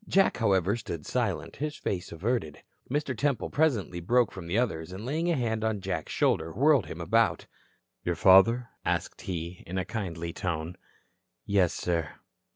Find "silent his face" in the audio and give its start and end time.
1.05-2.11